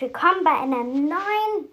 willkommen 0.00 0.42
bei 0.44 0.52
einer 0.52 0.82
neuen 0.82 1.68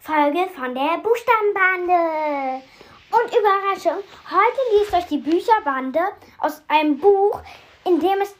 Folge 0.00 0.46
von 0.54 0.74
der 0.74 0.98
Buchstabenbande. 0.98 2.62
Und 3.10 3.34
Überraschung, 3.34 4.04
heute 4.28 4.76
liest 4.76 4.92
euch 4.92 5.06
die 5.06 5.16
Bücherbande 5.16 6.00
aus 6.38 6.62
einem 6.68 6.98
Buch, 6.98 7.40
in 7.86 7.98
dem 7.98 8.20
es 8.20 8.34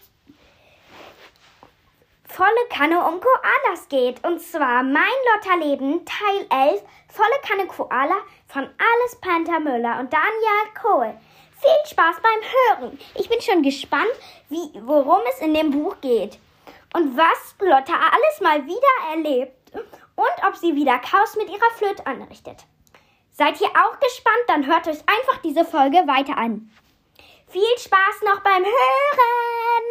volle 2.25 2.69
Kanne 2.69 2.99
um 3.07 3.19
Koalas 3.21 3.89
geht. 3.89 4.23
Und 4.27 4.43
zwar 4.43 4.83
Mein 4.83 5.03
Lotterleben, 5.33 6.05
Teil 6.05 6.47
11, 6.51 6.83
volle 7.09 7.41
Kanne 7.47 7.67
Koala 7.69 8.19
von 8.49 8.65
Alice 8.65 9.17
Panther 9.23 9.61
Müller 9.61 9.99
und 9.99 10.13
Daniel 10.13 10.75
Kohl. 10.79 11.15
Viel 11.59 11.91
Spaß 11.91 12.17
beim 12.23 12.83
Hören. 12.83 12.99
Ich 13.15 13.31
bin 13.31 13.41
schon 13.41 13.63
gespannt, 13.63 14.13
wie, 14.51 14.71
worum 14.85 15.21
es 15.33 15.41
in 15.41 15.55
dem 15.55 15.71
Buch 15.71 15.97
geht 16.03 16.39
und 16.95 17.17
was 17.17 17.55
Lotta 17.61 17.95
alles 17.95 18.41
mal 18.41 18.67
wieder 18.67 19.15
erlebt 19.15 19.73
und 19.75 20.47
ob 20.47 20.57
sie 20.57 20.75
wieder 20.75 20.99
Chaos 20.99 21.37
mit 21.37 21.49
ihrer 21.49 21.71
Flöte 21.77 22.07
anrichtet. 22.07 22.65
Seid 23.31 23.61
ihr 23.61 23.69
auch 23.69 24.01
gespannt? 24.01 24.45
Dann 24.49 24.67
hört 24.67 24.89
euch 24.89 24.99
einfach 25.07 25.39
diese 25.45 25.65
Folge 25.65 25.99
weiter 26.07 26.37
an. 26.37 26.71
Viel 27.47 27.79
Spaß 27.79 28.23
noch 28.25 28.41
beim 28.41 28.65
Hören! 28.65 29.89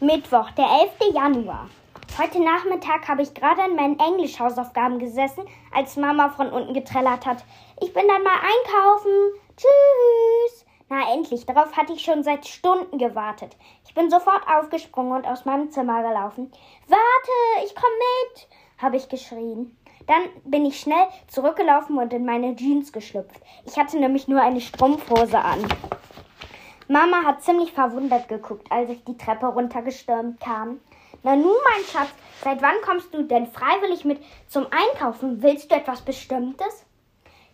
Mittwoch, 0.00 0.50
der 0.52 0.66
11. 1.00 1.14
Januar. 1.14 1.68
Heute 2.16 2.40
Nachmittag 2.40 3.08
habe 3.08 3.22
ich 3.22 3.34
gerade 3.34 3.60
an 3.60 3.74
meinen 3.74 3.98
Englischhausaufgaben 3.98 5.00
gesessen, 5.00 5.42
als 5.74 5.96
Mama 5.96 6.28
von 6.28 6.48
unten 6.48 6.72
getrellert 6.72 7.26
hat. 7.26 7.44
Ich 7.82 7.92
bin 7.92 8.06
dann 8.06 8.22
mal 8.22 8.36
einkaufen. 8.36 9.10
Tschüss. 9.56 10.64
Na 10.88 11.12
endlich, 11.12 11.44
darauf 11.44 11.76
hatte 11.76 11.92
ich 11.92 12.04
schon 12.04 12.22
seit 12.22 12.46
Stunden 12.46 12.98
gewartet. 12.98 13.56
Ich 13.84 13.94
bin 13.94 14.10
sofort 14.10 14.46
aufgesprungen 14.46 15.16
und 15.16 15.26
aus 15.26 15.44
meinem 15.44 15.72
Zimmer 15.72 16.02
gelaufen. 16.02 16.52
Warte, 16.86 17.66
ich 17.66 17.74
komme 17.74 17.94
mit, 17.96 18.48
habe 18.78 18.96
ich 18.96 19.08
geschrien. 19.08 19.76
Dann 20.06 20.22
bin 20.44 20.64
ich 20.66 20.78
schnell 20.78 21.08
zurückgelaufen 21.26 21.98
und 21.98 22.12
in 22.12 22.24
meine 22.24 22.54
Jeans 22.54 22.92
geschlüpft. 22.92 23.40
Ich 23.66 23.76
hatte 23.76 23.98
nämlich 23.98 24.28
nur 24.28 24.40
eine 24.40 24.60
Strumpfhose 24.60 25.40
an. 25.40 25.66
Mama 26.86 27.24
hat 27.24 27.42
ziemlich 27.42 27.72
verwundert 27.72 28.28
geguckt, 28.28 28.70
als 28.70 28.88
ich 28.90 29.02
die 29.02 29.18
Treppe 29.18 29.46
runtergestürmt 29.46 30.38
kam. 30.38 30.78
Na 31.24 31.34
nun, 31.34 31.56
mein 31.64 31.84
Schatz, 31.86 32.10
seit 32.42 32.60
wann 32.60 32.82
kommst 32.84 33.14
du 33.14 33.22
denn 33.22 33.46
freiwillig 33.46 34.04
mit 34.04 34.22
zum 34.46 34.66
Einkaufen? 34.70 35.42
Willst 35.42 35.70
du 35.70 35.74
etwas 35.74 36.02
Bestimmtes? 36.02 36.84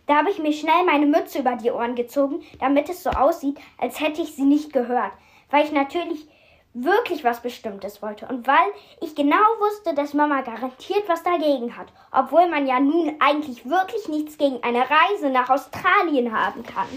Da 0.07 0.17
habe 0.17 0.29
ich 0.29 0.39
mir 0.39 0.51
schnell 0.51 0.83
meine 0.85 1.05
Mütze 1.05 1.39
über 1.39 1.55
die 1.55 1.71
Ohren 1.71 1.95
gezogen, 1.95 2.43
damit 2.59 2.89
es 2.89 3.01
so 3.01 3.11
aussieht, 3.11 3.57
als 3.77 4.01
hätte 4.01 4.21
ich 4.21 4.35
sie 4.35 4.43
nicht 4.43 4.73
gehört, 4.73 5.13
weil 5.51 5.63
ich 5.63 5.71
natürlich 5.71 6.27
wirklich 6.73 7.23
was 7.23 7.41
Bestimmtes 7.41 8.01
wollte 8.01 8.27
und 8.27 8.45
weil 8.45 8.73
ich 8.99 9.15
genau 9.15 9.37
wusste, 9.59 9.95
dass 9.95 10.13
Mama 10.13 10.41
garantiert 10.41 11.07
was 11.07 11.23
dagegen 11.23 11.77
hat, 11.77 11.87
obwohl 12.11 12.49
man 12.49 12.67
ja 12.67 12.81
nun 12.81 13.15
eigentlich 13.21 13.69
wirklich 13.69 14.09
nichts 14.09 14.37
gegen 14.37 14.61
eine 14.63 14.81
Reise 14.81 15.29
nach 15.29 15.49
Australien 15.49 16.37
haben 16.37 16.63
kann. 16.63 16.89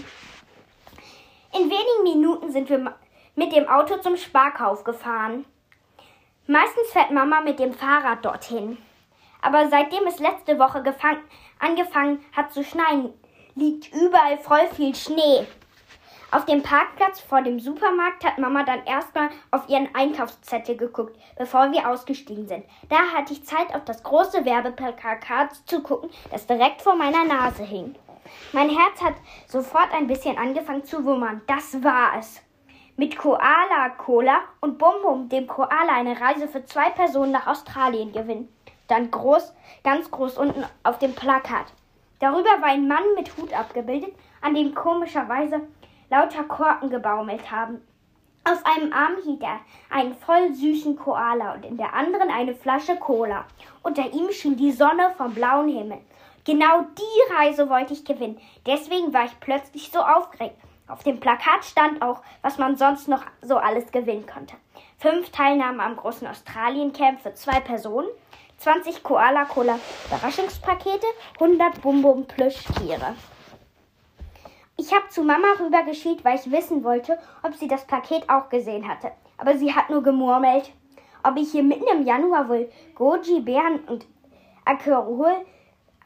In 1.53 1.69
wenigen 1.69 2.03
Minuten 2.03 2.51
sind 2.51 2.69
wir 2.69 2.95
mit 3.35 3.55
dem 3.55 3.69
Auto 3.69 3.95
zum 3.97 4.17
Sparkauf 4.17 4.83
gefahren. 4.83 5.45
Meistens 6.47 6.91
fährt 6.91 7.09
Mama 7.09 7.41
mit 7.41 7.57
dem 7.59 7.73
Fahrrad 7.73 8.23
dorthin. 8.23 8.77
Aber 9.41 9.67
seitdem 9.69 10.05
es 10.05 10.19
letzte 10.19 10.59
Woche 10.59 10.83
angefangen 11.59 12.23
hat 12.35 12.53
zu 12.53 12.63
schneien, 12.63 13.13
liegt 13.55 13.91
überall 13.93 14.37
voll 14.37 14.67
viel 14.75 14.93
Schnee. 14.93 15.47
Auf 16.29 16.45
dem 16.45 16.61
Parkplatz 16.61 17.19
vor 17.19 17.41
dem 17.41 17.59
Supermarkt 17.59 18.23
hat 18.25 18.37
Mama 18.37 18.63
dann 18.63 18.85
erstmal 18.85 19.29
auf 19.49 19.69
ihren 19.69 19.93
Einkaufszettel 19.95 20.75
geguckt, 20.75 21.17
bevor 21.37 21.71
wir 21.71 21.89
ausgestiegen 21.89 22.47
sind. 22.47 22.65
Da 22.89 22.97
hatte 23.15 23.33
ich 23.33 23.45
Zeit, 23.45 23.73
auf 23.73 23.85
das 23.85 24.03
große 24.03 24.45
Werbeplakat 24.45 25.55
zu 25.65 25.81
gucken, 25.81 26.09
das 26.31 26.45
direkt 26.45 26.81
vor 26.81 26.95
meiner 26.95 27.23
Nase 27.23 27.63
hing. 27.63 27.95
Mein 28.51 28.69
Herz 28.69 29.01
hat 29.01 29.15
sofort 29.47 29.91
ein 29.93 30.07
bisschen 30.07 30.37
angefangen 30.37 30.83
zu 30.83 31.05
wummern. 31.05 31.41
Das 31.47 31.83
war 31.83 32.17
es 32.19 32.41
mit 32.97 33.17
Koala 33.17 33.89
Cola 33.97 34.39
und 34.61 34.77
Bum 34.77 35.01
Bum, 35.01 35.27
dem 35.27 35.47
Koala, 35.47 35.93
eine 35.93 36.19
Reise 36.19 36.47
für 36.47 36.63
zwei 36.65 36.89
Personen 36.91 37.31
nach 37.31 37.47
Australien 37.47 38.13
gewinnen. 38.13 38.47
Dann 38.87 39.11
groß, 39.11 39.53
ganz 39.83 40.09
groß 40.09 40.37
unten 40.37 40.63
auf 40.83 40.99
dem 40.99 41.13
Plakat. 41.13 41.73
Darüber 42.19 42.61
war 42.61 42.69
ein 42.69 42.87
Mann 42.87 43.03
mit 43.15 43.35
Hut 43.35 43.53
abgebildet, 43.53 44.13
an 44.41 44.55
dem 44.55 44.73
komischerweise 44.73 45.61
lauter 46.09 46.43
Korken 46.43 46.89
gebaumelt 46.89 47.51
haben. 47.51 47.81
Auf 48.45 48.63
einem 48.63 48.93
Arm 48.93 49.15
hielt 49.23 49.41
er 49.41 49.59
einen 49.89 50.13
voll 50.13 50.53
süßen 50.53 50.95
Koala 50.95 51.55
und 51.55 51.65
in 51.65 51.77
der 51.77 51.93
anderen 51.93 52.29
eine 52.29 52.53
Flasche 52.53 52.95
Cola. 52.95 53.45
Unter 53.81 54.13
ihm 54.13 54.31
schien 54.31 54.55
die 54.55 54.71
Sonne 54.71 55.13
vom 55.17 55.33
blauen 55.33 55.67
Himmel. 55.67 55.97
Genau 56.45 56.81
die 56.97 57.33
Reise 57.33 57.69
wollte 57.69 57.93
ich 57.93 58.05
gewinnen. 58.05 58.39
Deswegen 58.67 59.13
war 59.13 59.25
ich 59.25 59.39
plötzlich 59.39 59.91
so 59.91 59.99
aufgeregt 59.99 60.55
auf 60.87 61.03
dem 61.03 61.19
Plakat 61.19 61.65
stand 61.65 62.01
auch, 62.01 62.21
was 62.41 62.57
man 62.57 62.77
sonst 62.77 63.07
noch 63.07 63.23
so 63.41 63.57
alles 63.57 63.91
gewinnen 63.91 64.25
konnte. 64.27 64.55
Fünf 64.97 65.31
Teilnahmen 65.31 65.79
am 65.79 65.95
großen 65.95 66.27
Australien-Camp 66.27 67.21
für 67.21 67.33
zwei 67.33 67.59
Personen, 67.59 68.07
20 68.59 69.03
Koala-Cola 69.03 69.79
Überraschungspakete, 70.07 71.07
100 71.39 71.81
Bum-Bum 71.81 72.25
Plüschtiere. 72.25 73.15
Ich 74.77 74.93
habe 74.93 75.07
zu 75.09 75.23
Mama 75.23 75.47
rübergeschielt, 75.59 76.23
weil 76.23 76.35
ich 76.37 76.51
wissen 76.51 76.83
wollte, 76.83 77.17
ob 77.43 77.55
sie 77.55 77.67
das 77.67 77.85
Paket 77.87 78.29
auch 78.29 78.49
gesehen 78.49 78.87
hatte. 78.87 79.11
Aber 79.37 79.57
sie 79.57 79.73
hat 79.73 79.89
nur 79.89 80.03
gemurmelt. 80.03 80.71
Ob 81.23 81.37
ich 81.37 81.51
hier 81.51 81.63
mitten 81.63 81.87
im 81.91 82.05
Januar 82.05 82.49
wohl 82.49 82.69
Goji, 82.93 83.39
Beeren 83.39 83.79
und 83.87 84.05
Akerol 84.65 85.33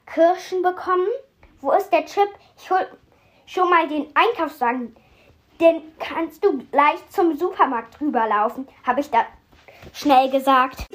Kirschen 0.05 0.61
bekommen? 0.61 1.07
Wo 1.61 1.71
ist 1.71 1.89
der 1.91 2.05
Chip? 2.05 2.29
Ich 2.57 2.69
hol 2.71 2.87
schon 3.49 3.69
mal 3.69 3.87
den 3.87 4.07
Einkaufswagen. 4.13 4.95
Den 5.59 5.81
kannst 5.97 6.43
du 6.43 6.57
gleich 6.71 6.99
zum 7.09 7.35
Supermarkt 7.35 7.99
rüberlaufen, 7.99 8.67
habe 8.85 9.01
ich 9.01 9.09
da 9.09 9.25
schnell 9.93 10.29
gesagt. 10.29 10.85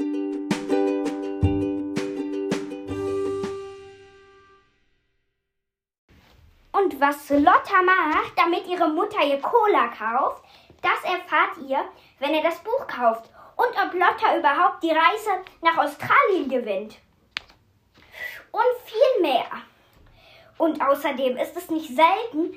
Und 6.73 7.01
was 7.01 7.29
Lotta 7.31 7.83
macht, 7.85 8.33
damit 8.37 8.67
ihre 8.67 8.89
Mutter 8.89 9.23
ihr 9.23 9.41
Cola 9.41 9.89
kauft, 9.89 10.45
das 10.81 11.05
erfahrt 11.05 11.59
ihr, 11.69 11.85
wenn 12.21 12.35
ihr 12.35 12.43
das 12.43 12.59
Buch 12.61 12.87
kauft. 12.87 13.31
Und 13.57 13.69
ob 13.69 13.93
Lotta 13.93 14.37
überhaupt 14.39 14.83
die 14.83 14.91
Reise 14.91 15.45
nach 15.61 15.77
Australien 15.77 16.49
gewinnt. 16.49 16.99
Und 18.51 18.63
viel 18.87 19.23
mehr. 19.23 19.47
Und 20.59 20.81
außerdem 20.81 21.37
ist 21.37 21.57
es 21.57 21.71
nicht 21.71 21.89
selten, 21.89 22.55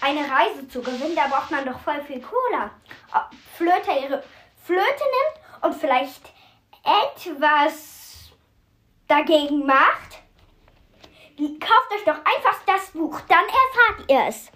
eine 0.00 0.20
Reise 0.20 0.68
zu 0.68 0.82
gewinnen. 0.82 1.16
Da 1.16 1.26
braucht 1.26 1.50
man 1.50 1.64
doch 1.64 1.78
voll 1.80 2.00
viel 2.02 2.20
Cola. 2.20 2.70
Flöte 3.56 3.92
ihre 3.92 4.22
Flöte 4.64 4.82
nimmt 4.82 5.64
und 5.64 5.74
vielleicht 5.74 6.32
etwas 6.84 8.30
dagegen 9.06 9.66
macht. 9.66 10.22
Kauft 11.38 11.92
euch 11.94 12.04
doch 12.04 12.18
einfach 12.18 12.60
das 12.66 12.90
Buch, 12.90 13.20
dann 13.28 13.44
erfahrt 13.44 14.10
ihr 14.10 14.26
es. 14.28 14.50